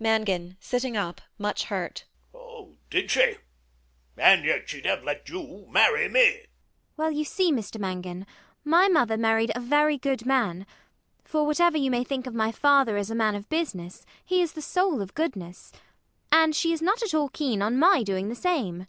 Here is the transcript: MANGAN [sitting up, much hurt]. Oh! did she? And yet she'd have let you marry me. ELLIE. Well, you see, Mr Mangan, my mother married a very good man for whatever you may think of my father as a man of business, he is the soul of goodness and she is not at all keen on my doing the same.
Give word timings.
MANGAN 0.00 0.56
[sitting 0.58 0.96
up, 0.96 1.20
much 1.38 1.66
hurt]. 1.66 2.04
Oh! 2.34 2.74
did 2.90 3.12
she? 3.12 3.36
And 4.16 4.44
yet 4.44 4.68
she'd 4.68 4.86
have 4.86 5.04
let 5.04 5.28
you 5.28 5.68
marry 5.70 6.08
me. 6.08 6.18
ELLIE. 6.20 6.46
Well, 6.96 7.10
you 7.12 7.22
see, 7.22 7.52
Mr 7.52 7.78
Mangan, 7.78 8.26
my 8.64 8.88
mother 8.88 9.16
married 9.16 9.52
a 9.54 9.60
very 9.60 9.96
good 9.96 10.26
man 10.26 10.66
for 11.24 11.46
whatever 11.46 11.78
you 11.78 11.92
may 11.92 12.02
think 12.02 12.26
of 12.26 12.34
my 12.34 12.50
father 12.50 12.96
as 12.96 13.08
a 13.12 13.14
man 13.14 13.36
of 13.36 13.48
business, 13.48 14.04
he 14.24 14.42
is 14.42 14.54
the 14.54 14.62
soul 14.62 15.00
of 15.00 15.14
goodness 15.14 15.70
and 16.32 16.56
she 16.56 16.72
is 16.72 16.82
not 16.82 17.00
at 17.04 17.14
all 17.14 17.28
keen 17.28 17.62
on 17.62 17.78
my 17.78 18.02
doing 18.02 18.28
the 18.28 18.34
same. 18.34 18.88